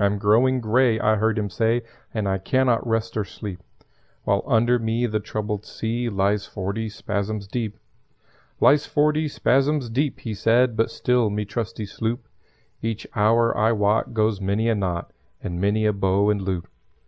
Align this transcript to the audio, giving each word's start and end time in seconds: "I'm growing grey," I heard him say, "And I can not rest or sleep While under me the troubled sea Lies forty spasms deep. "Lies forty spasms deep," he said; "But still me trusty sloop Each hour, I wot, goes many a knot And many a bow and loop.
"I'm 0.00 0.18
growing 0.18 0.60
grey," 0.60 0.98
I 0.98 1.14
heard 1.14 1.38
him 1.38 1.48
say, 1.48 1.82
"And 2.12 2.26
I 2.28 2.38
can 2.38 2.66
not 2.66 2.84
rest 2.84 3.16
or 3.16 3.22
sleep 3.24 3.60
While 4.24 4.42
under 4.44 4.76
me 4.80 5.06
the 5.06 5.20
troubled 5.20 5.64
sea 5.64 6.08
Lies 6.08 6.46
forty 6.46 6.88
spasms 6.88 7.46
deep. 7.46 7.78
"Lies 8.58 8.86
forty 8.86 9.28
spasms 9.28 9.88
deep," 9.88 10.18
he 10.18 10.34
said; 10.34 10.74
"But 10.76 10.90
still 10.90 11.30
me 11.30 11.44
trusty 11.44 11.86
sloop 11.86 12.26
Each 12.82 13.06
hour, 13.14 13.56
I 13.56 13.70
wot, 13.70 14.12
goes 14.14 14.40
many 14.40 14.68
a 14.68 14.74
knot 14.74 15.12
And 15.40 15.60
many 15.60 15.86
a 15.86 15.92
bow 15.92 16.28
and 16.28 16.42
loop. 16.42 16.66